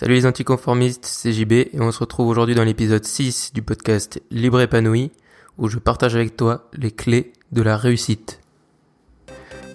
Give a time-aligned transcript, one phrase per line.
[0.00, 4.22] Salut les anticonformistes, c'est JB et on se retrouve aujourd'hui dans l'épisode 6 du podcast
[4.30, 5.12] Libre épanoui
[5.58, 8.40] où je partage avec toi les clés de la réussite.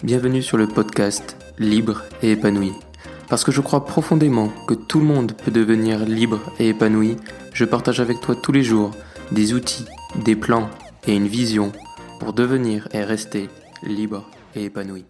[0.01, 2.71] Bienvenue sur le podcast Libre et épanoui.
[3.29, 7.18] Parce que je crois profondément que tout le monde peut devenir libre et épanoui,
[7.54, 8.96] je partage avec toi tous les jours
[9.32, 9.86] des outils,
[10.23, 10.71] des plans
[11.05, 11.71] et une vision
[12.20, 13.48] pour devenir et rester
[13.84, 15.05] libre et épanoui.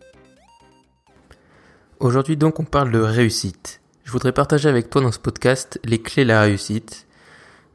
[2.01, 3.79] Aujourd'hui donc on parle de réussite.
[4.05, 7.07] Je voudrais partager avec toi dans ce podcast les clés de la réussite.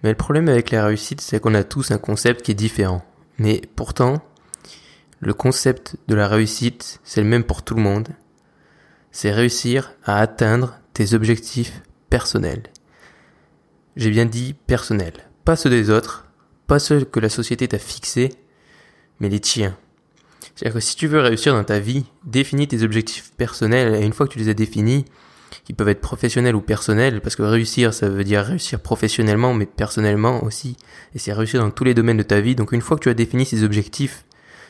[0.02, 3.04] Mais le problème avec la réussite, c'est qu'on a tous un concept qui est différent.
[3.38, 4.22] Mais pourtant,
[5.18, 8.10] le concept de la réussite, c'est le même pour tout le monde.
[9.10, 12.62] C'est réussir à atteindre tes objectifs personnels.
[13.96, 15.28] J'ai bien dit personnels.
[15.44, 16.26] Pas ceux des autres,
[16.68, 18.30] pas ceux que la société t'a fixés,
[19.18, 19.76] mais les tiens.
[20.54, 24.12] C'est-à-dire que si tu veux réussir dans ta vie, définis tes objectifs personnels et une
[24.12, 25.06] fois que tu les as définis,
[25.64, 29.66] qui peuvent être professionnels ou personnels, parce que réussir, ça veut dire réussir professionnellement, mais
[29.66, 30.76] personnellement aussi.
[31.14, 32.54] Et c'est réussir dans tous les domaines de ta vie.
[32.54, 34.24] Donc une fois que tu as défini ces objectifs,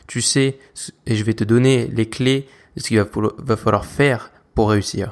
[0.07, 0.59] tu sais,
[1.07, 5.11] et je vais te donner les clés de ce qu'il va falloir faire pour réussir.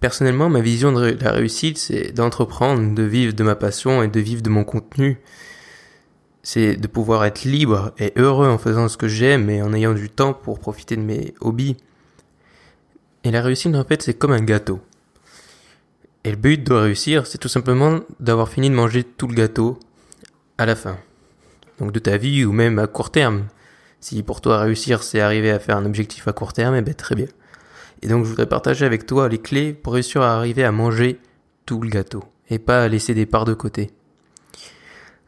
[0.00, 4.20] Personnellement, ma vision de la réussite, c'est d'entreprendre, de vivre de ma passion et de
[4.20, 5.18] vivre de mon contenu.
[6.42, 9.94] C'est de pouvoir être libre et heureux en faisant ce que j'aime et en ayant
[9.94, 11.76] du temps pour profiter de mes hobbies.
[13.24, 14.80] Et la réussite, en fait, c'est comme un gâteau.
[16.24, 19.78] Et le but de réussir, c'est tout simplement d'avoir fini de manger tout le gâteau
[20.56, 20.96] à la fin.
[21.78, 23.46] Donc de ta vie ou même à court terme.
[24.00, 26.94] Si pour toi réussir, c'est arriver à faire un objectif à court terme, eh ben
[26.94, 27.26] très bien.
[28.02, 31.18] Et donc je voudrais partager avec toi les clés pour réussir à arriver à manger
[31.66, 33.90] tout le gâteau et pas laisser des parts de côté.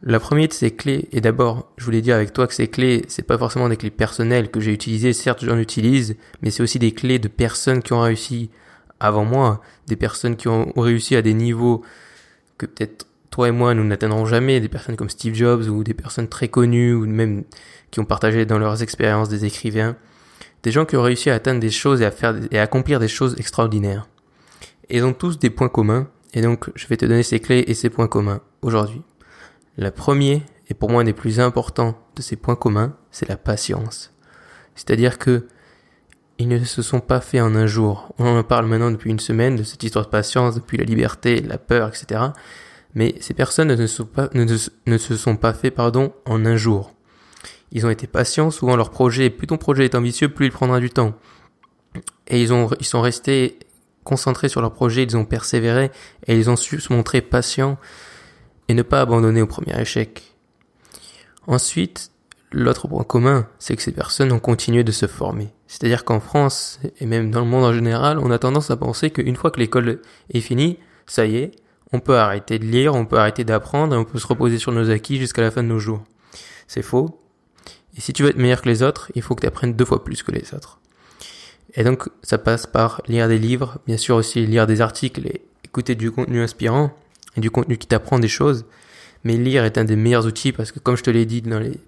[0.09, 3.05] La première de ces clés, et d'abord, je voulais dire avec toi que ces clés,
[3.09, 6.79] c'est pas forcément des clés personnelles que j'ai utilisées, certes j'en utilise, mais c'est aussi
[6.79, 8.51] des clés de personnes qui ont réussi
[9.01, 11.83] avant moi, des personnes qui ont réussi à des niveaux
[12.57, 15.93] que peut-être toi et moi nous n'atteindrons jamais, des personnes comme Steve Jobs ou des
[15.93, 17.43] personnes très connues ou même
[17.91, 19.97] qui ont partagé dans leurs expériences des écrivains,
[20.63, 23.01] des gens qui ont réussi à atteindre des choses et à faire et à accomplir
[23.01, 24.09] des choses extraordinaires.
[24.89, 27.75] Ils ont tous des points communs, et donc je vais te donner ces clés et
[27.75, 29.03] ces points communs aujourd'hui.
[29.77, 33.37] La première, et pour moi un des plus importants de ces points communs, c'est la
[33.37, 34.13] patience.
[34.75, 35.47] C'est-à-dire que
[36.39, 38.15] ils ne se sont pas faits en un jour.
[38.19, 41.41] On en parle maintenant depuis une semaine de cette histoire de patience, depuis la liberté,
[41.41, 42.21] la peur, etc.
[42.95, 46.57] Mais ces personnes ne se sont pas, ne, se sont pas faits, pardon, en un
[46.57, 46.93] jour.
[47.73, 50.79] Ils ont été patients, souvent leur projet, plus ton projet est ambitieux, plus il prendra
[50.79, 51.15] du temps.
[52.29, 53.59] Et ils ont, ils sont restés
[54.05, 55.91] concentrés sur leur projet, ils ont persévéré,
[56.27, 57.79] et ils ont su se montrer patients
[58.69, 60.35] et ne pas abandonner au premier échec.
[61.47, 62.11] Ensuite,
[62.53, 65.49] l'autre point commun, c'est que ces personnes ont continué de se former.
[65.67, 69.11] C'est-à-dire qu'en France, et même dans le monde en général, on a tendance à penser
[69.11, 70.01] qu'une fois que l'école
[70.33, 71.53] est finie, ça y est,
[71.93, 74.73] on peut arrêter de lire, on peut arrêter d'apprendre et on peut se reposer sur
[74.73, 76.03] nos acquis jusqu'à la fin de nos jours.
[76.67, 77.21] C'est faux.
[77.97, 79.85] Et si tu veux être meilleur que les autres, il faut que tu apprennes deux
[79.85, 80.81] fois plus que les autres.
[81.75, 85.43] Et donc, ça passe par lire des livres, bien sûr aussi lire des articles et
[85.65, 86.93] écouter du contenu inspirant,
[87.37, 88.65] et du contenu qui t'apprend des choses.
[89.25, 91.59] Mais lire est un des meilleurs outils parce que comme je te l'ai dit dans
[91.59, 91.81] les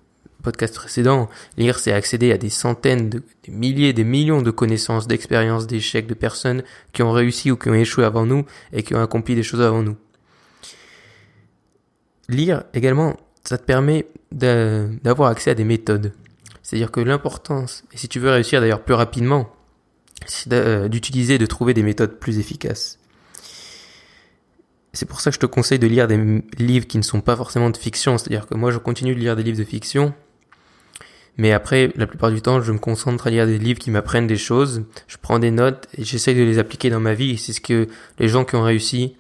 [0.43, 5.07] podcasts précédents, lire c'est accéder à des centaines, de, des milliers, des millions de connaissances,
[5.07, 8.95] d'expériences, d'échecs, de personnes qui ont réussi ou qui ont échoué avant nous et qui
[8.95, 9.97] ont accompli des choses avant nous.
[12.29, 16.13] Lire également, ça te permet d'avoir accès à des méthodes.
[16.63, 19.51] C'est-à-dire que l'importance, et si tu veux réussir d'ailleurs plus rapidement,
[20.27, 22.99] c'est euh, d'utiliser, de trouver des méthodes plus efficaces.
[24.99, 27.37] C'est pour ça que je te conseille de lire des livres qui ne sont pas
[27.37, 28.19] forcément de fiction.
[28.19, 30.13] C'est-à-dire que moi, je continue de lire des livres de fiction.
[31.37, 34.27] Mais après, la plupart du temps, je me concentre à lire des livres qui m'apprennent
[34.27, 34.83] des choses.
[35.07, 37.39] Je prends des notes et j'essaye de les appliquer dans ma vie.
[37.39, 37.87] C'est ce que
[38.19, 39.15] les gens qui ont réussi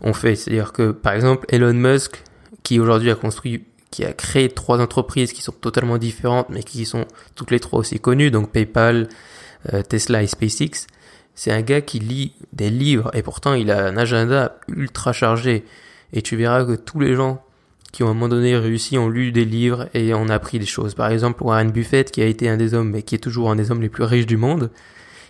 [0.00, 0.36] ont fait.
[0.36, 2.22] C'est-à-dire que, par exemple, Elon Musk,
[2.62, 6.86] qui aujourd'hui a construit, qui a créé trois entreprises qui sont totalement différentes, mais qui
[6.86, 7.04] sont
[7.34, 9.10] toutes les trois aussi connues, donc PayPal,
[9.74, 10.86] euh, Tesla et SpaceX,
[11.42, 15.64] c'est un gars qui lit des livres et pourtant il a un agenda ultra chargé.
[16.12, 17.42] Et tu verras que tous les gens
[17.92, 20.66] qui ont à un moment donné réussi ont lu des livres et ont appris des
[20.66, 20.94] choses.
[20.94, 23.56] Par exemple, Warren Buffett, qui a été un des hommes, mais qui est toujours un
[23.56, 24.70] des hommes les plus riches du monde,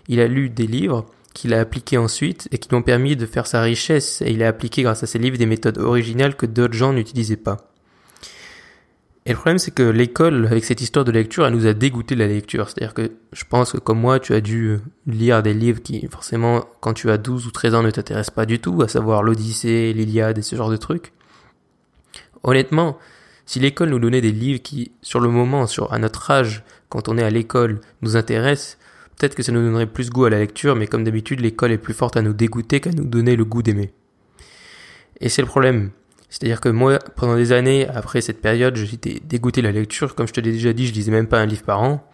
[0.09, 3.25] il a lu des livres qu'il a appliqués ensuite et qui lui ont permis de
[3.25, 4.21] faire sa richesse.
[4.21, 7.37] Et il a appliqué grâce à ces livres des méthodes originales que d'autres gens n'utilisaient
[7.37, 7.70] pas.
[9.27, 12.15] Et le problème, c'est que l'école, avec cette histoire de lecture, elle nous a dégoûté
[12.15, 12.71] de la lecture.
[12.71, 16.65] C'est-à-dire que je pense que comme moi, tu as dû lire des livres qui, forcément,
[16.81, 19.93] quand tu as 12 ou 13 ans, ne t'intéressent pas du tout, à savoir l'Odyssée,
[19.93, 21.13] l'Iliade et ce genre de trucs.
[22.43, 22.99] Honnêtement,
[23.45, 27.09] si l'école nous donnait des livres qui, sur le moment, sur, à notre âge, quand
[27.09, 28.79] on est à l'école, nous intéressent,
[29.19, 31.79] peut-être que ça nous donnerait plus goût à la lecture, mais comme d'habitude, l'école est
[31.79, 33.93] plus forte à nous dégoûter qu'à nous donner le goût d'aimer.
[35.21, 35.91] Et c'est le problème.
[36.31, 40.15] C'est-à-dire que moi, pendant des années, après cette période, j'étais dégoûté de la lecture.
[40.15, 42.07] Comme je te l'ai déjà dit, je lisais même pas un livre par an.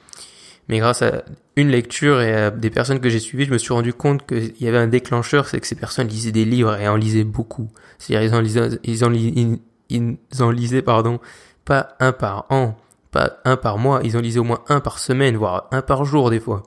[0.68, 1.22] Mais grâce à
[1.54, 4.54] une lecture et à des personnes que j'ai suivies, je me suis rendu compte qu'il
[4.60, 7.70] y avait un déclencheur, c'est que ces personnes lisaient des livres et en lisaient beaucoup.
[7.98, 11.20] C'est-à-dire ils en lisaient, ils en, ils en lisaient, pardon,
[11.64, 12.76] pas un par an,
[13.12, 16.04] pas un par mois, ils en lisaient au moins un par semaine, voire un par
[16.04, 16.64] jour des fois.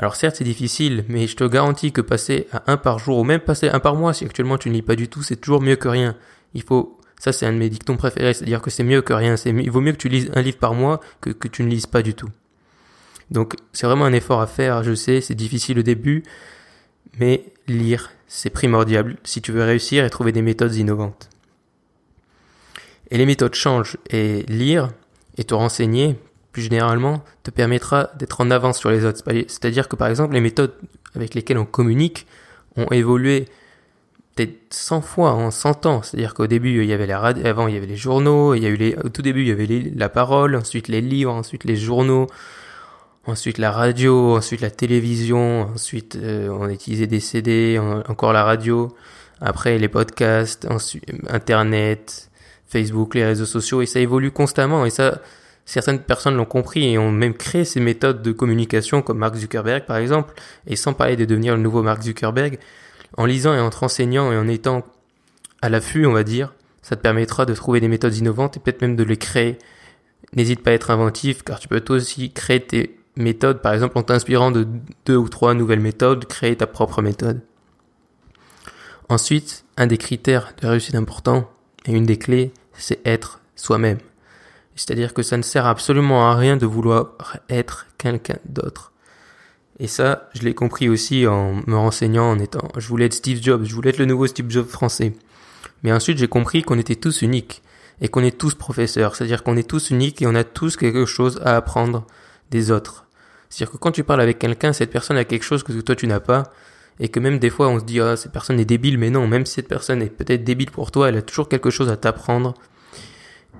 [0.00, 3.24] Alors certes c'est difficile, mais je te garantis que passer à un par jour, ou
[3.24, 5.60] même passer un par mois, si actuellement tu ne lis pas du tout, c'est toujours
[5.60, 6.16] mieux que rien.
[6.54, 9.34] Il faut, ça c'est un de mes dictons préférés, c'est-à-dire que c'est mieux que rien.
[9.44, 11.84] Il vaut mieux que tu lises un livre par mois que, que tu ne lises
[11.84, 12.30] pas du tout.
[13.30, 16.22] Donc c'est vraiment un effort à faire, je sais, c'est difficile au début,
[17.18, 21.28] mais lire, c'est primordial si tu veux réussir et trouver des méthodes innovantes.
[23.10, 24.88] Et les méthodes changent, et lire
[25.36, 26.16] et te renseigner,
[26.52, 29.22] plus généralement, te permettra d'être en avance sur les autres.
[29.24, 30.74] C'est-à-dire que par exemple, les méthodes
[31.14, 32.26] avec lesquelles on communique
[32.76, 33.46] ont évolué
[34.34, 36.02] peut-être 100 fois en 100 ans.
[36.02, 38.62] C'est-à-dire qu'au début, il y avait la radio, avant il y avait les journaux, il
[38.62, 41.32] y a eu les, au tout début, il y avait la parole, ensuite les livres,
[41.32, 42.26] ensuite les journaux,
[43.26, 48.94] ensuite la radio, ensuite la télévision, ensuite euh, on utilisait des CD, encore la radio,
[49.40, 52.30] après les podcasts, ensuite Internet,
[52.68, 54.84] Facebook, les réseaux sociaux, et ça évolue constamment.
[54.86, 55.20] Et ça,
[55.70, 59.84] certaines personnes l'ont compris et ont même créé ces méthodes de communication, comme Mark Zuckerberg
[59.86, 60.34] par exemple,
[60.66, 62.58] et sans parler de devenir le nouveau Mark Zuckerberg,
[63.16, 64.84] en lisant et en te renseignant et en étant
[65.62, 68.82] à l'affût, on va dire, ça te permettra de trouver des méthodes innovantes et peut-être
[68.82, 69.58] même de les créer.
[70.34, 73.98] N'hésite pas à être inventif, car tu peux toi aussi créer tes méthode, par exemple
[73.98, 74.66] en t'inspirant de
[75.04, 77.40] deux ou trois nouvelles méthodes, créer ta propre méthode.
[79.08, 81.50] Ensuite, un des critères de réussite important
[81.86, 83.98] et une des clés, c'est être soi-même.
[84.80, 87.10] C'est-à-dire que ça ne sert absolument à rien de vouloir
[87.50, 88.92] être quelqu'un d'autre.
[89.78, 93.42] Et ça, je l'ai compris aussi en me renseignant en étant, je voulais être Steve
[93.42, 95.12] Jobs, je voulais être le nouveau Steve Jobs français.
[95.82, 97.62] Mais ensuite, j'ai compris qu'on était tous uniques
[98.00, 99.16] et qu'on est tous professeurs.
[99.16, 102.06] C'est-à-dire qu'on est tous uniques et on a tous quelque chose à apprendre
[102.50, 103.04] des autres.
[103.50, 106.06] C'est-à-dire que quand tu parles avec quelqu'un, cette personne a quelque chose que toi tu
[106.06, 106.44] n'as pas,
[107.00, 109.26] et que même des fois on se dit ah cette personne est débile, mais non,
[109.26, 111.98] même si cette personne est peut-être débile pour toi, elle a toujours quelque chose à
[111.98, 112.54] t'apprendre.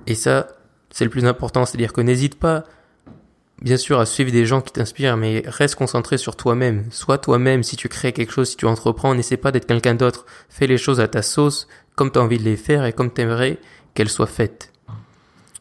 [0.07, 0.47] Et ça,
[0.91, 2.65] c'est le plus important, c'est-à-dire que n'hésite pas,
[3.61, 6.85] bien sûr, à suivre des gens qui t'inspirent, mais reste concentré sur toi-même.
[6.91, 10.25] Sois toi-même si tu crées quelque chose, si tu entreprends, n'essaie pas d'être quelqu'un d'autre.
[10.49, 13.11] Fais les choses à ta sauce, comme tu as envie de les faire et comme
[13.11, 13.57] tu aimerais
[13.93, 14.71] qu'elles soient faites.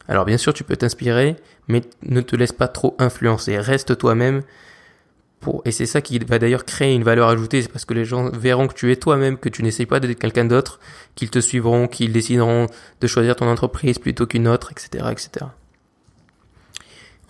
[0.09, 1.37] Alors bien sûr, tu peux t'inspirer,
[1.69, 3.59] mais ne te laisse pas trop influencer.
[3.59, 4.43] Reste toi-même.
[5.65, 8.29] Et c'est ça qui va d'ailleurs créer une valeur ajoutée, c'est parce que les gens
[8.31, 10.81] verront que tu es toi-même, que tu n'essayes pas d'être quelqu'un d'autre,
[11.15, 12.67] qu'ils te suivront, qu'ils décideront
[13.01, 15.47] de choisir ton entreprise plutôt qu'une autre, etc., etc.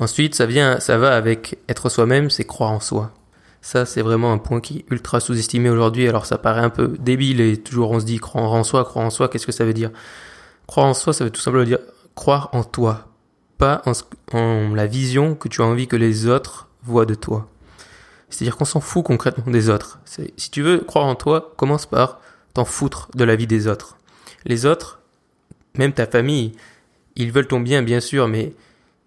[0.01, 3.13] Ensuite, ça vient, ça va avec être soi-même, c'est croire en soi.
[3.63, 6.09] Ça, c'est vraiment un point qui est ultra sous-estimé aujourd'hui.
[6.09, 9.05] Alors, ça paraît un peu débile et toujours on se dit croire en soi, croire
[9.05, 9.91] en soi, qu'est-ce que ça veut dire?
[10.67, 11.79] Croire en soi, ça veut tout simplement dire
[12.15, 13.09] croire en toi,
[13.59, 13.83] pas
[14.33, 17.47] en, la vision que tu as envie que les autres voient de toi.
[18.31, 19.99] C'est-à-dire qu'on s'en fout concrètement des autres.
[20.37, 22.21] Si tu veux croire en toi, commence par
[22.55, 23.97] t'en foutre de la vie des autres.
[24.45, 25.01] Les autres,
[25.77, 26.53] même ta famille,
[27.17, 28.55] ils veulent ton bien bien sûr, mais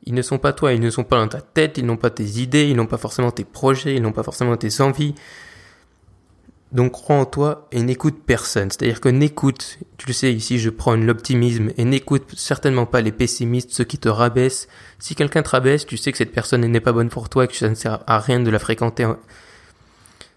[0.05, 2.09] ils ne sont pas toi, ils ne sont pas dans ta tête, ils n'ont pas
[2.09, 5.15] tes idées, ils n'ont pas forcément tes projets, ils n'ont pas forcément tes envies.
[6.73, 8.71] Donc crois en toi et n'écoute personne.
[8.71, 13.11] C'est-à-dire que n'écoute, tu le sais ici je prône l'optimisme et n'écoute certainement pas les
[13.11, 14.67] pessimistes, ceux qui te rabaissent.
[14.97, 17.47] Si quelqu'un te rabaisse, tu sais que cette personne n'est pas bonne pour toi et
[17.47, 19.07] que ça ne sert à rien de la fréquenter.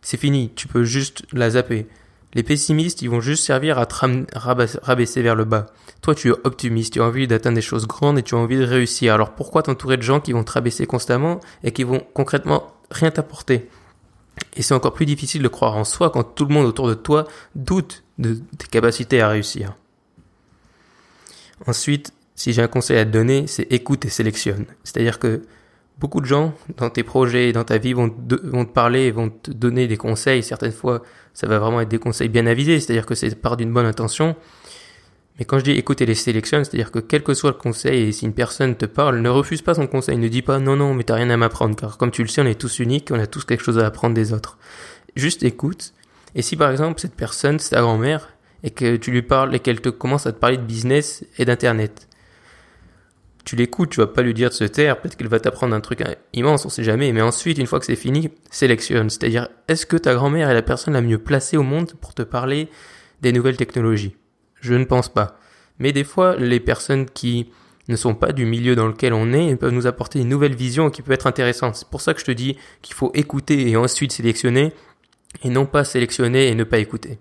[0.03, 1.87] C'est fini, tu peux juste la zapper.
[2.35, 3.95] Les pessimistes, ils vont juste servir à te
[4.35, 5.69] rabaisser vers le bas.
[6.03, 8.59] Toi, tu es optimiste, tu as envie d'atteindre des choses grandes et tu as envie
[8.59, 9.15] de réussir.
[9.15, 13.11] Alors pourquoi t'entourer de gens qui vont te rabaisser constamment et qui vont concrètement rien
[13.11, 13.71] t'apporter?
[14.57, 16.95] Et c'est encore plus difficile de croire en soi quand tout le monde autour de
[16.95, 19.75] toi doute de tes capacités à réussir.
[21.67, 24.67] Ensuite, si j'ai un conseil à te donner, c'est écoute et sélectionne.
[24.85, 25.43] C'est-à-dire que
[25.99, 29.31] beaucoup de gens dans tes projets, dans ta vie vont te, vont te parler, vont
[29.31, 30.43] te donner des conseils.
[30.43, 31.03] Certaines fois,
[31.33, 34.37] ça va vraiment être des conseils bien avisés, c'est-à-dire que c'est part d'une bonne intention.
[35.39, 38.13] Mais quand je dis écouter les sélections, c'est-à-dire que quel que soit le conseil, et
[38.13, 40.95] si une personne te parle, ne refuse pas son conseil, ne dis pas non, non,
[40.95, 43.21] mais t'as rien à m'apprendre, car comme tu le sais, on est tous uniques, on
[43.21, 44.59] a tous quelque chose à apprendre des autres.
[45.15, 45.93] Juste écoute.
[46.35, 48.31] Et si par exemple cette personne, c'est ta grand-mère,
[48.63, 51.45] et que tu lui parles et qu'elle te commence à te parler de business et
[51.45, 52.09] d'internet,
[53.45, 55.81] tu l'écoutes, tu vas pas lui dire de se taire, peut-être qu'elle va t'apprendre un
[55.81, 56.03] truc
[56.33, 59.09] immense, on sait jamais, mais ensuite, une fois que c'est fini, sélectionne.
[59.09, 62.23] C'est-à-dire, est-ce que ta grand-mère est la personne la mieux placée au monde pour te
[62.23, 62.69] parler
[63.23, 64.17] des nouvelles technologies?
[64.67, 65.39] Je ne pense pas.
[65.79, 67.51] Mais des fois, les personnes qui
[67.89, 70.91] ne sont pas du milieu dans lequel on est peuvent nous apporter une nouvelle vision
[70.91, 71.77] qui peut être intéressante.
[71.77, 74.73] C'est pour ça que je te dis qu'il faut écouter et ensuite sélectionner
[75.45, 77.19] et non pas sélectionner et ne pas écouter.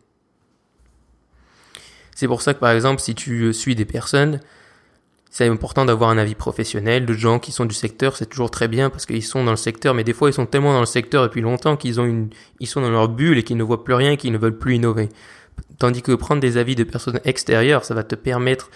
[2.16, 4.40] C'est pour ça que par exemple si tu suis des personnes,
[5.30, 8.70] c'est important d'avoir un avis professionnel de gens qui sont du secteur, c'est toujours très
[8.70, 10.86] bien parce qu'ils sont dans le secteur, mais des fois ils sont tellement dans le
[10.86, 12.30] secteur depuis longtemps qu'ils ont une,
[12.62, 14.76] ils sont dans leur bulle et qu'ils ne voient plus rien, qu'ils ne veulent plus
[14.76, 15.10] innover.
[15.78, 18.70] Tandis que prendre des avis de personnes extérieures, ça va te permettre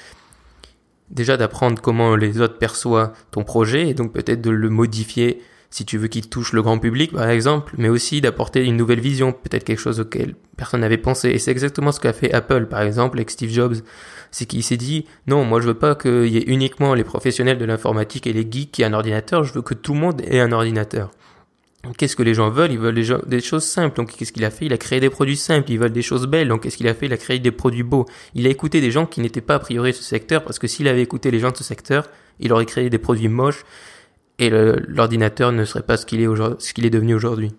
[1.10, 5.86] déjà d'apprendre comment les autres perçoivent ton projet et donc peut-être de le modifier si
[5.86, 9.32] tu veux qu'il touche le grand public par exemple, mais aussi d'apporter une nouvelle vision,
[9.32, 11.30] peut-être quelque chose auquel personne n'avait pensé.
[11.30, 13.76] Et c'est exactement ce qu'a fait Apple par exemple avec Steve Jobs.
[14.32, 17.58] C'est qu'il s'est dit non, moi je veux pas qu'il y ait uniquement les professionnels
[17.58, 20.22] de l'informatique et les geeks qui aient un ordinateur, je veux que tout le monde
[20.22, 21.12] ait un ordinateur.
[21.98, 22.72] Qu'est-ce que les gens veulent?
[22.72, 23.96] Ils veulent des, choses simples.
[23.96, 24.66] Donc qu'est-ce qu'il a fait?
[24.66, 25.72] Il a créé des produits simples.
[25.72, 26.50] Ils veulent des choses belles.
[26.50, 27.06] Donc qu'est-ce qu'il a fait?
[27.06, 28.06] Il a créé des produits beaux.
[28.36, 30.68] Il a écouté des gens qui n'étaient pas a priori de ce secteur parce que
[30.68, 32.10] s'il avait écouté les gens de ce secteur,
[32.40, 33.64] il aurait créé des produits moches
[34.40, 36.28] et l'ordinateur ne serait pas ce qu'il est,
[36.60, 37.52] ce qu'il est devenu aujourd'hui.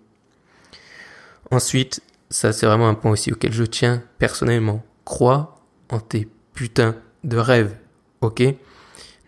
[1.50, 4.85] Ensuite, ça c'est vraiment un point aussi auquel je tiens personnellement.
[5.05, 5.57] Crois
[5.91, 7.77] en tes putains de rêves,
[8.21, 8.43] ok?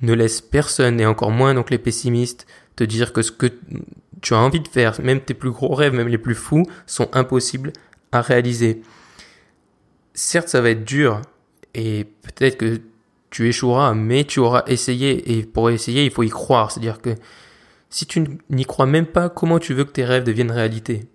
[0.00, 2.46] Ne laisse personne, et encore moins donc les pessimistes,
[2.76, 3.46] te dire que ce que
[4.22, 7.10] tu as envie de faire, même tes plus gros rêves, même les plus fous, sont
[7.12, 7.72] impossibles
[8.12, 8.82] à réaliser.
[10.14, 11.20] Certes, ça va être dur
[11.74, 12.80] et peut-être que
[13.30, 16.70] tu échoueras, mais tu auras essayé et pour essayer, il faut y croire.
[16.70, 17.14] C'est-à-dire que
[17.90, 21.08] si tu n'y crois même pas, comment tu veux que tes rêves deviennent réalité?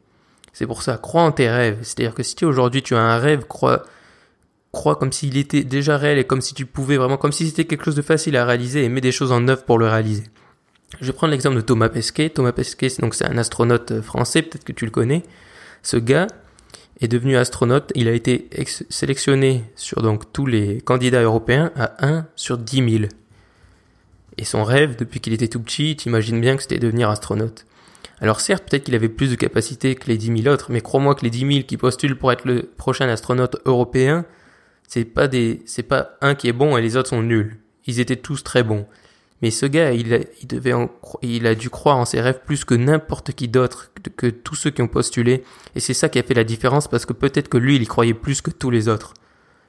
[0.52, 1.78] C'est pour ça, crois en tes rêves.
[1.84, 3.84] C'est-à-dire que si aujourd'hui tu as un rêve, crois,
[4.72, 7.66] crois comme s'il était déjà réel et comme si tu pouvais vraiment, comme si c'était
[7.66, 10.24] quelque chose de facile à réaliser et mets des choses en œuvre pour le réaliser.
[11.02, 12.30] Je prendre l'exemple de Thomas Pesquet.
[12.30, 15.24] Thomas Pesquet, donc c'est un astronaute français, peut-être que tu le connais.
[15.84, 16.28] Ce gars
[17.02, 17.92] est devenu astronaute.
[17.96, 18.50] Il a été
[18.90, 23.10] sélectionné sur donc tous les candidats européens à 1 sur 10 000.
[24.38, 27.66] Et son rêve, depuis qu'il était tout petit, t'imagines bien que c'était devenir astronaute.
[28.20, 31.16] Alors certes, peut-être qu'il avait plus de capacités que les 10 000 autres, mais crois-moi
[31.16, 34.26] que les 10 000 qui postulent pour être le prochain astronaute européen,
[34.88, 37.60] c'est pas des, c'est pas un qui est bon et les autres sont nuls.
[37.86, 38.88] Ils étaient tous très bons.
[39.42, 40.14] Mais ce gars, il,
[41.46, 44.82] a, dû croire en ses rêves plus que n'importe qui d'autre, que tous ceux qui
[44.82, 45.44] ont postulé.
[45.76, 47.86] Et c'est ça qui a fait la différence parce que peut-être que lui, il y
[47.86, 49.14] croyait plus que tous les autres.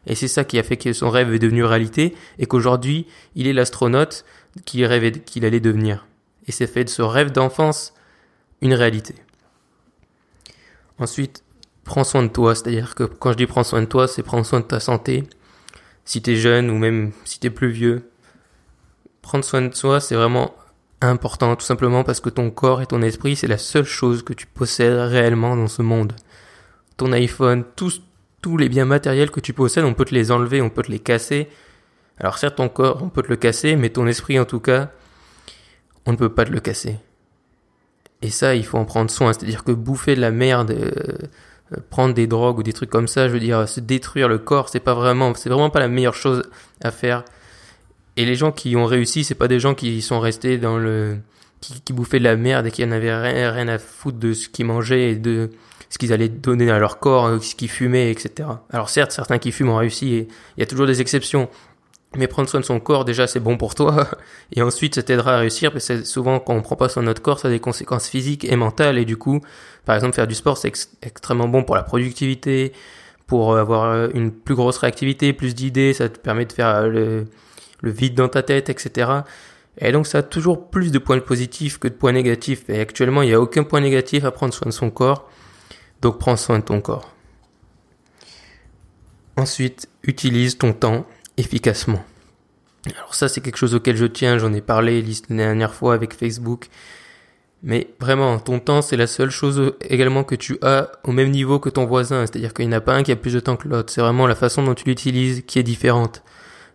[0.07, 3.47] Et c'est ça qui a fait que son rêve est devenu réalité et qu'aujourd'hui, il
[3.47, 4.25] est l'astronaute
[4.65, 6.07] qu'il rêvait qu'il allait devenir.
[6.47, 7.93] Et c'est fait de ce rêve d'enfance
[8.63, 9.15] une réalité.
[10.99, 11.45] Ensuite,
[11.85, 12.55] prends soin de toi.
[12.55, 15.25] C'est-à-dire que quand je dis prends soin de toi, c'est prendre soin de ta santé.
[16.07, 18.11] Si t'es jeune ou même si t'es plus vieux,
[19.23, 20.55] prendre soin de soi, c'est vraiment
[21.01, 24.33] important, tout simplement parce que ton corps et ton esprit, c'est la seule chose que
[24.33, 26.13] tu possèdes réellement dans ce monde.
[26.97, 28.03] Ton iPhone, tous,
[28.59, 30.99] les biens matériels que tu possèdes, on peut te les enlever, on peut te les
[30.99, 31.49] casser.
[32.19, 34.91] Alors certes, ton corps, on peut te le casser, mais ton esprit, en tout cas,
[36.07, 36.97] on ne peut pas te le casser.
[38.23, 39.33] Et ça, il faut en prendre soin.
[39.33, 43.29] C'est-à-dire que bouffer de la merde, euh, prendre des drogues ou des trucs comme ça,
[43.29, 46.15] je veux dire, se détruire le corps, c'est pas vraiment, c'est vraiment pas la meilleure
[46.15, 46.43] chose
[46.83, 47.25] à faire
[48.19, 51.19] et les gens qui ont réussi, c'est pas des gens qui sont restés dans le,
[51.61, 54.49] qui, bouffaient de la merde et qui en avaient rien, rien à foutre de ce
[54.49, 55.51] qu'ils mangeaient et de
[55.89, 58.49] ce qu'ils allaient donner à leur corps, euh, ce qu'ils fumaient, etc.
[58.71, 61.49] Alors certes, certains qui fument ont réussi et il y a toujours des exceptions.
[62.17, 64.09] Mais prendre soin de son corps, déjà, c'est bon pour toi.
[64.53, 65.71] Et ensuite, ça t'aidera à réussir.
[65.71, 68.09] Parce que souvent, quand on prend pas soin de notre corps, ça a des conséquences
[68.09, 68.97] physiques et mentales.
[68.97, 69.43] Et du coup,
[69.85, 70.73] par exemple, faire du sport, c'est
[71.03, 72.73] extrêmement bon pour la productivité,
[73.27, 75.93] pour avoir euh, une plus grosse réactivité, plus d'idées.
[75.93, 77.27] Ça te permet de faire euh, le,
[77.81, 79.11] le vide dans ta tête, etc.
[79.79, 82.69] Et donc ça a toujours plus de points positifs que de points négatifs.
[82.69, 85.31] Et actuellement, il n'y a aucun point négatif à prendre soin de son corps.
[86.03, 87.15] Donc prends soin de ton corps.
[89.37, 91.07] Ensuite, utilise ton temps
[91.37, 92.05] efficacement.
[92.97, 94.39] Alors ça, c'est quelque chose auquel je tiens.
[94.39, 96.69] J'en ai parlé la dernière fois avec Facebook.
[97.63, 101.59] Mais vraiment, ton temps, c'est la seule chose également que tu as au même niveau
[101.59, 102.27] que ton voisin.
[102.27, 103.93] C'est-à-dire qu'il n'y en a pas un qui a plus de temps que l'autre.
[103.93, 106.23] C'est vraiment la façon dont tu l'utilises qui est différente.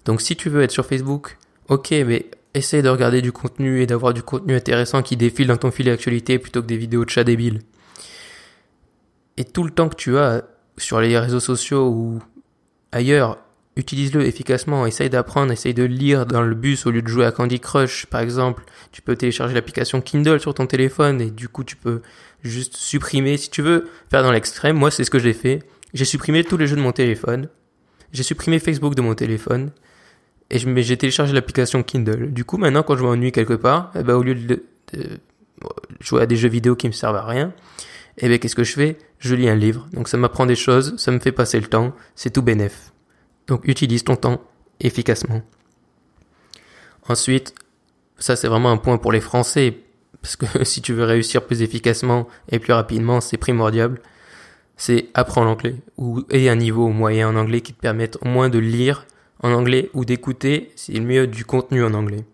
[0.05, 1.37] Donc si tu veux être sur Facebook,
[1.69, 5.57] ok, mais essaye de regarder du contenu et d'avoir du contenu intéressant qui défile dans
[5.57, 7.61] ton fil d'actualité plutôt que des vidéos de chat débiles.
[9.37, 10.43] Et tout le temps que tu as
[10.77, 12.19] sur les réseaux sociaux ou
[12.91, 13.39] ailleurs,
[13.75, 17.31] utilise-le efficacement, essaye d'apprendre, essaye de lire dans le bus au lieu de jouer à
[17.31, 18.63] Candy Crush par exemple.
[18.91, 22.01] Tu peux télécharger l'application Kindle sur ton téléphone et du coup tu peux
[22.43, 24.77] juste supprimer si tu veux faire dans l'extrême.
[24.77, 25.63] Moi c'est ce que j'ai fait.
[25.93, 27.49] J'ai supprimé tous les jeux de mon téléphone.
[28.11, 29.71] J'ai supprimé Facebook de mon téléphone
[30.49, 32.31] et j'ai téléchargé l'application Kindle.
[32.31, 34.63] Du coup, maintenant, quand je m'ennuie quelque part, eh ben, au lieu de,
[35.99, 37.53] jouer à des jeux vidéo qui me servent à rien,
[38.17, 38.97] eh ben, qu'est-ce que je fais?
[39.19, 39.87] Je lis un livre.
[39.93, 42.91] Donc ça m'apprend des choses, ça me fait passer le temps, c'est tout bénef.
[43.47, 44.41] Donc utilise ton temps
[44.79, 45.41] efficacement.
[47.07, 47.55] Ensuite,
[48.17, 49.77] ça c'est vraiment un point pour les Français,
[50.21, 53.99] parce que si tu veux réussir plus efficacement et plus rapidement, c'est primordial.
[54.75, 58.49] C'est apprendre l'anglais, ou et un niveau moyen en anglais qui te permette au moins
[58.49, 59.05] de lire
[59.43, 62.25] en anglais ou d'écouter, c'est mieux du contenu en anglais.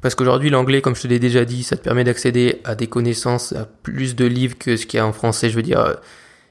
[0.00, 2.86] Parce qu'aujourd'hui, l'anglais, comme je te l'ai déjà dit, ça te permet d'accéder à des
[2.86, 5.50] connaissances, à plus de livres que ce qu'il y a en français.
[5.50, 5.98] Je veux dire,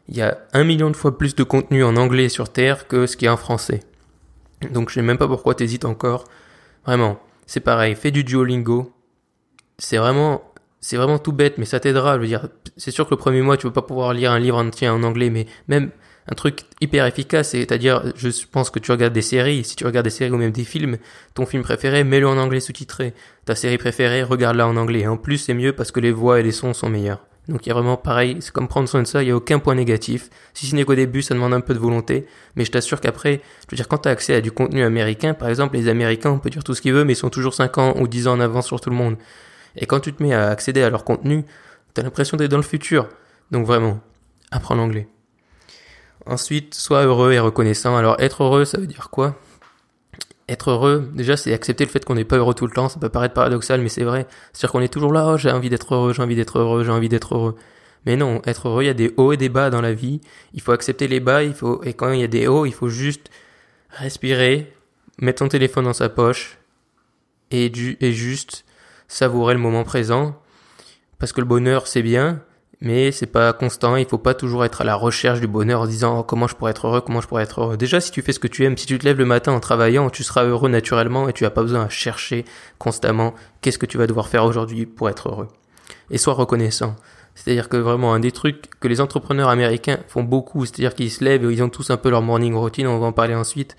[0.09, 3.07] il y a un million de fois plus de contenu en anglais sur Terre que
[3.07, 3.81] ce qu'il y a en français.
[4.71, 6.25] Donc je sais même pas pourquoi t'hésites encore.
[6.85, 8.93] Vraiment, c'est pareil, fais du Duolingo.
[9.77, 10.41] C'est vraiment,
[10.81, 12.15] c'est vraiment tout bête, mais ça t'aidera.
[12.15, 14.39] Je veux dire, c'est sûr que le premier mois, tu vas pas pouvoir lire un
[14.39, 15.91] livre entier en anglais, mais même
[16.29, 20.05] un truc hyper efficace, c'est-à-dire, je pense que tu regardes des séries, si tu regardes
[20.05, 20.97] des séries ou même des films,
[21.33, 23.13] ton film préféré, mets-le en anglais sous-titré.
[23.45, 25.01] Ta série préférée, regarde-la en anglais.
[25.01, 27.21] Et en plus, c'est mieux parce que les voix et les sons sont meilleurs.
[27.47, 29.35] Donc il y a vraiment pareil, c'est comme prendre soin de ça, il y a
[29.35, 30.29] aucun point négatif.
[30.53, 33.41] Si ce n'est qu'au début, ça demande un peu de volonté, mais je t'assure qu'après,
[33.61, 36.31] je veux dire, quand tu as accès à du contenu américain, par exemple, les Américains,
[36.31, 38.27] on peut dire tout ce qu'ils veulent, mais ils sont toujours 5 ans ou 10
[38.27, 39.15] ans en avance sur tout le monde.
[39.77, 41.45] Et quand tu te mets à accéder à leur contenu,
[41.95, 43.07] tu as l'impression d'être dans le futur.
[43.51, 44.01] Donc vraiment,
[44.51, 45.07] apprends l'anglais.
[46.27, 47.95] Ensuite, sois heureux et reconnaissant.
[47.95, 49.35] Alors être heureux, ça veut dire quoi?
[50.49, 52.89] Être heureux, déjà, c'est accepter le fait qu'on n'est pas heureux tout le temps.
[52.89, 54.27] Ça peut paraître paradoxal, mais c'est vrai.
[54.53, 56.91] C'est-à-dire qu'on est toujours là, oh, j'ai envie d'être heureux, j'ai envie d'être heureux, j'ai
[56.91, 57.55] envie d'être heureux.
[58.05, 60.21] Mais non, être heureux, il y a des hauts et des bas dans la vie.
[60.53, 62.73] Il faut accepter les bas, il faut, et quand il y a des hauts, il
[62.73, 63.29] faut juste
[63.89, 64.73] respirer,
[65.19, 66.57] mettre son téléphone dans sa poche,
[67.51, 68.65] et, du, et juste
[69.09, 70.39] savourer le moment présent.
[71.19, 72.41] Parce que le bonheur, c'est bien,
[72.79, 75.87] mais c'est pas constant, il faut pas toujours être à la recherche du bonheur en
[75.87, 77.77] disant oh, comment je pourrais être heureux, comment je pourrais être heureux.
[77.77, 79.59] Déjà si tu fais ce que tu aimes, si tu te lèves le matin en
[79.59, 82.45] travaillant, tu seras heureux naturellement et tu as pas besoin à chercher
[82.77, 85.47] constamment qu'est-ce que tu vas devoir faire aujourd'hui pour être heureux.
[86.11, 86.95] Et sois reconnaissant.
[87.33, 91.23] C'est-à-dire que vraiment un des trucs que les entrepreneurs américains font beaucoup, c'est-à-dire qu'ils se
[91.23, 93.77] lèvent et ils ont tous un peu leur morning routine, on va en parler ensuite,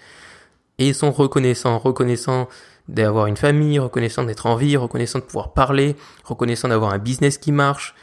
[0.78, 2.48] et ils sont reconnaissants, reconnaissants
[2.86, 7.36] d'avoir une famille, reconnaissants d'être en vie, reconnaissants de pouvoir parler, reconnaissants d'avoir un business
[7.36, 7.94] qui marche,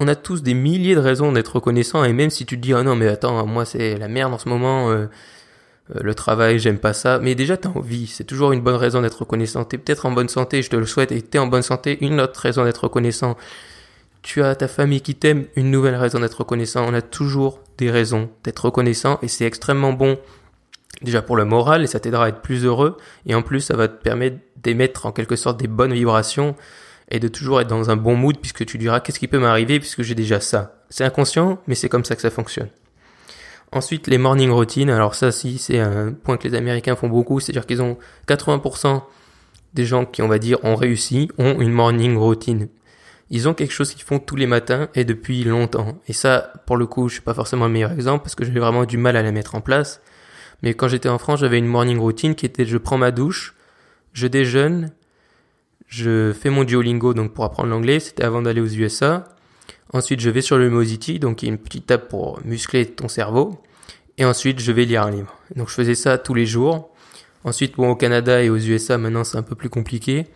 [0.00, 2.72] on a tous des milliers de raisons d'être reconnaissants et même si tu te dis
[2.72, 5.06] ah non mais attends moi c'est la merde en ce moment euh,
[5.94, 7.18] euh, le travail j'aime pas ça.
[7.18, 8.06] Mais déjà t'as envie.
[8.06, 9.64] C'est toujours une bonne raison d'être reconnaissant.
[9.64, 12.20] T'es peut-être en bonne santé je te le souhaite et t'es en bonne santé une
[12.20, 13.36] autre raison d'être reconnaissant.
[14.22, 16.84] Tu as ta famille qui t'aime une nouvelle raison d'être reconnaissant.
[16.86, 20.18] On a toujours des raisons d'être reconnaissant et c'est extrêmement bon.
[21.02, 23.76] Déjà pour le moral et ça t'aidera à être plus heureux et en plus ça
[23.76, 26.56] va te permettre d'émettre en quelque sorte des bonnes vibrations
[27.10, 29.80] et de toujours être dans un bon mood puisque tu diras qu'est-ce qui peut m'arriver
[29.80, 30.80] puisque j'ai déjà ça.
[30.90, 32.68] C'est inconscient, mais c'est comme ça que ça fonctionne.
[33.72, 34.90] Ensuite, les morning routines.
[34.90, 39.02] Alors ça, si, c'est un point que les Américains font beaucoup, c'est-à-dire qu'ils ont 80%
[39.74, 42.68] des gens qui, on va dire, ont réussi, ont une morning routine.
[43.30, 46.00] Ils ont quelque chose qu'ils font tous les matins et depuis longtemps.
[46.08, 48.50] Et ça, pour le coup, je suis pas forcément le meilleur exemple parce que j'ai
[48.50, 50.00] vraiment du mal à la mettre en place.
[50.62, 53.54] Mais quand j'étais en France, j'avais une morning routine qui était je prends ma douche,
[54.12, 54.90] je déjeune,
[55.90, 59.24] je fais mon Duolingo donc pour apprendre l'anglais, c'était avant d'aller aux USA.
[59.92, 60.70] Ensuite, je vais sur le
[61.18, 63.60] donc qui est une petite tape pour muscler ton cerveau.
[64.16, 65.36] Et ensuite, je vais lire un livre.
[65.56, 66.90] Donc, je faisais ça tous les jours.
[67.42, 70.26] Ensuite, bon, au Canada et aux USA, maintenant, c'est un peu plus compliqué.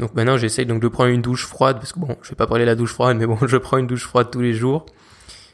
[0.00, 2.46] Donc maintenant, j'essaye donc de prendre une douche froide, parce que bon, je vais pas
[2.46, 4.86] parler de la douche froide, mais bon, je prends une douche froide tous les jours.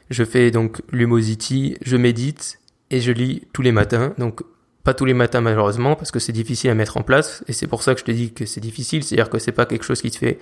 [0.09, 2.59] Je fais donc l'Humosity, je médite
[2.91, 4.13] et je lis tous les matins.
[4.17, 4.41] Donc
[4.85, 7.43] pas tous les matins malheureusement parce que c'est difficile à mettre en place.
[7.47, 9.65] Et c'est pour ça que je te dis que c'est difficile, c'est-à-dire que c'est pas
[9.65, 10.39] quelque chose qui se fait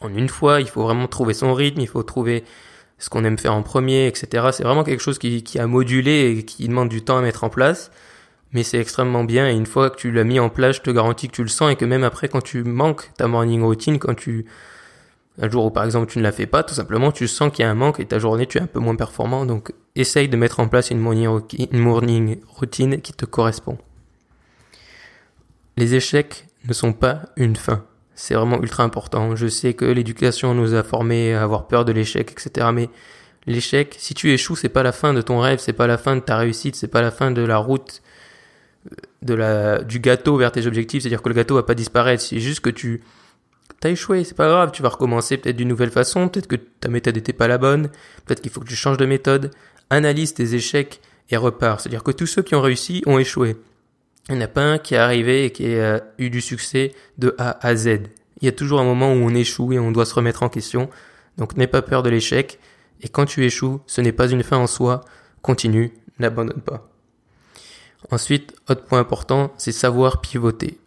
[0.00, 2.44] en une fois, il faut vraiment trouver son rythme, il faut trouver
[2.98, 4.48] ce qu'on aime faire en premier, etc.
[4.52, 7.42] C'est vraiment quelque chose qui, qui a modulé et qui demande du temps à mettre
[7.42, 7.90] en place,
[8.52, 9.48] mais c'est extrêmement bien.
[9.48, 11.48] Et une fois que tu l'as mis en place, je te garantis que tu le
[11.48, 14.44] sens et que même après quand tu manques ta morning routine, quand tu
[15.40, 17.64] un jour où par exemple tu ne la fais pas, tout simplement tu sens qu'il
[17.64, 19.46] y a un manque et ta journée tu es un peu moins performant.
[19.46, 23.78] Donc essaye de mettre en place une morning routine qui te correspond.
[25.76, 27.84] Les échecs ne sont pas une fin.
[28.14, 29.34] C'est vraiment ultra important.
[29.34, 32.68] Je sais que l'éducation nous a formés à avoir peur de l'échec, etc.
[32.72, 32.88] Mais
[33.46, 36.14] l'échec, si tu échoues, c'est pas la fin de ton rêve, c'est pas la fin
[36.14, 38.02] de ta réussite, c'est pas la fin de la route
[39.26, 41.02] la, du gâteau vers tes objectifs.
[41.02, 42.22] C'est-à-dire que le gâteau va pas disparaître.
[42.22, 43.02] C'est juste que tu,
[43.80, 46.88] t'as échoué, c'est pas grave, tu vas recommencer peut-être d'une nouvelle façon, peut-être que ta
[46.88, 47.88] méthode n'était pas la bonne,
[48.24, 49.50] peut-être qu'il faut que tu changes de méthode.
[49.90, 51.00] Analyse tes échecs
[51.30, 51.80] et repars.
[51.80, 53.56] C'est-à-dire que tous ceux qui ont réussi ont échoué.
[54.28, 56.94] Il n'y en a pas un qui est arrivé et qui a eu du succès
[57.18, 58.00] de A à Z.
[58.40, 60.48] Il y a toujours un moment où on échoue et on doit se remettre en
[60.48, 60.88] question.
[61.36, 62.58] Donc n'aie pas peur de l'échec.
[63.02, 65.02] Et quand tu échoues, ce n'est pas une fin en soi.
[65.42, 66.88] Continue, n'abandonne pas.
[68.10, 70.78] Ensuite, autre point important, c'est savoir pivoter.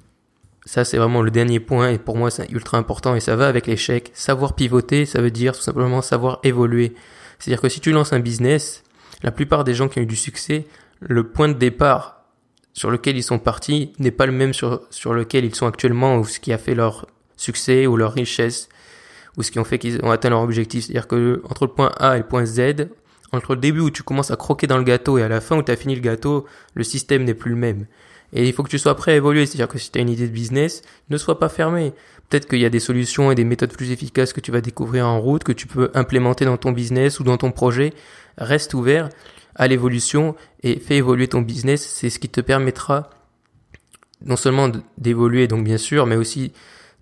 [0.67, 3.47] Ça, c'est vraiment le dernier point et pour moi, c'est ultra important et ça va
[3.47, 4.12] avec l'échec.
[4.13, 6.93] Savoir pivoter, ça veut dire tout simplement savoir évoluer.
[7.39, 8.84] C'est-à-dire que si tu lances un business,
[9.23, 10.67] la plupart des gens qui ont eu du succès,
[10.99, 12.25] le point de départ
[12.73, 16.17] sur lequel ils sont partis n'est pas le même sur, sur lequel ils sont actuellement
[16.17, 18.67] ou ce qui a fait leur succès ou leur richesse
[19.38, 20.84] ou ce qui ont fait qu'ils ont atteint leur objectif.
[20.84, 22.89] C'est-à-dire que entre le point A et le point Z,
[23.32, 25.58] entre le début où tu commences à croquer dans le gâteau et à la fin
[25.58, 27.86] où tu as fini le gâteau, le système n'est plus le même.
[28.34, 29.46] Et il faut que tu sois prêt à évoluer.
[29.46, 31.94] C'est-à-dire que si tu as une idée de business, ne sois pas fermé.
[32.30, 35.08] Peut-être qu'il y a des solutions et des méthodes plus efficaces que tu vas découvrir
[35.08, 37.94] en route, que tu peux implémenter dans ton business ou dans ton projet.
[38.38, 39.10] Reste ouvert
[39.56, 41.86] à l'évolution et fais évoluer ton business.
[41.88, 43.10] C'est ce qui te permettra
[44.26, 46.52] non seulement d'évoluer, donc bien sûr, mais aussi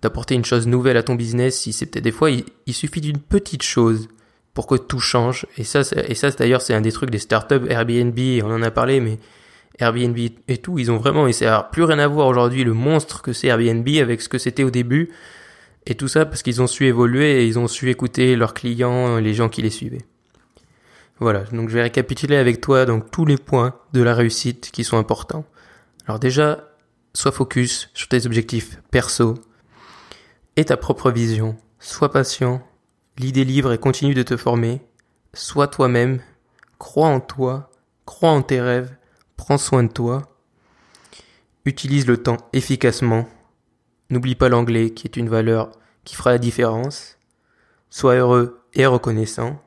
[0.02, 1.58] d'apporter une chose nouvelle à ton business.
[1.58, 4.08] Si c'est peut-être des fois, il, suffit d'une petite chose
[4.54, 5.46] pour que tout change.
[5.56, 8.18] Et ça, et ça d'ailleurs, c'est un des trucs des startups Airbnb.
[8.44, 9.18] On en a parlé, mais
[9.78, 10.16] Airbnb
[10.48, 13.32] et tout, ils ont vraiment, et ça plus rien à voir aujourd'hui le monstre que
[13.32, 15.10] c'est Airbnb avec ce que c'était au début.
[15.86, 19.18] Et tout ça parce qu'ils ont su évoluer et ils ont su écouter leurs clients,
[19.18, 20.04] les gens qui les suivaient.
[21.18, 24.84] Voilà, donc je vais récapituler avec toi donc tous les points de la réussite qui
[24.84, 25.44] sont importants.
[26.06, 26.68] Alors déjà,
[27.14, 29.34] sois focus sur tes objectifs perso
[30.56, 31.56] et ta propre vision.
[31.78, 32.62] Sois patient,
[33.18, 34.80] lis des livres et continue de te former.
[35.32, 36.20] Sois toi-même,
[36.78, 37.70] crois en toi,
[38.04, 38.94] crois en tes rêves,
[39.36, 40.22] prends soin de toi.
[41.64, 43.28] Utilise le temps efficacement.
[44.10, 45.72] N'oublie pas l'anglais qui est une valeur
[46.04, 47.18] qui fera la différence.
[47.90, 49.60] Sois heureux et reconnaissant.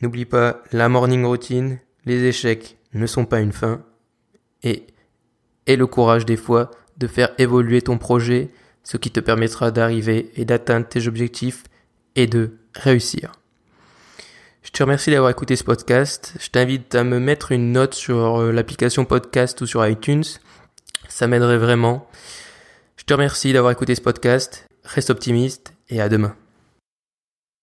[0.00, 3.82] N'oublie pas la morning routine, les échecs ne sont pas une fin,
[4.62, 4.86] et
[5.66, 8.50] aie le courage des fois de faire évoluer ton projet,
[8.84, 11.64] ce qui te permettra d'arriver et d'atteindre tes objectifs
[12.16, 13.37] et de réussir.
[14.68, 16.34] Je te remercie d'avoir écouté ce podcast.
[16.38, 20.24] Je t'invite à me mettre une note sur euh, l'application podcast ou sur iTunes.
[21.08, 22.06] Ça m'aiderait vraiment.
[22.98, 24.66] Je te remercie d'avoir écouté ce podcast.
[24.84, 26.36] Reste optimiste et à demain.